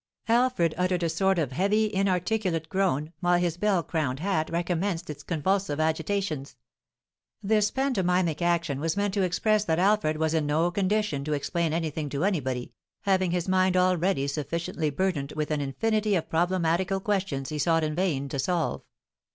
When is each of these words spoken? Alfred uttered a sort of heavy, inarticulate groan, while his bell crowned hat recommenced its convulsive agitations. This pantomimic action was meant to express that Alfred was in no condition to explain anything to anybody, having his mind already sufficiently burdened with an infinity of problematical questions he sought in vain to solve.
Alfred 0.27 0.73
uttered 0.79 1.03
a 1.03 1.09
sort 1.09 1.37
of 1.37 1.51
heavy, 1.51 1.93
inarticulate 1.93 2.67
groan, 2.69 3.13
while 3.19 3.37
his 3.37 3.55
bell 3.55 3.83
crowned 3.83 4.19
hat 4.19 4.49
recommenced 4.49 5.11
its 5.11 5.21
convulsive 5.21 5.79
agitations. 5.79 6.55
This 7.43 7.69
pantomimic 7.69 8.41
action 8.41 8.79
was 8.79 8.97
meant 8.97 9.13
to 9.13 9.21
express 9.21 9.63
that 9.65 9.77
Alfred 9.77 10.17
was 10.17 10.33
in 10.33 10.47
no 10.47 10.71
condition 10.71 11.23
to 11.25 11.33
explain 11.33 11.71
anything 11.71 12.09
to 12.09 12.23
anybody, 12.25 12.73
having 13.01 13.29
his 13.29 13.47
mind 13.47 13.77
already 13.77 14.25
sufficiently 14.27 14.89
burdened 14.89 15.33
with 15.35 15.51
an 15.51 15.61
infinity 15.61 16.15
of 16.15 16.31
problematical 16.31 16.99
questions 16.99 17.49
he 17.49 17.59
sought 17.59 17.83
in 17.83 17.93
vain 17.93 18.27
to 18.29 18.39
solve. 18.39 18.81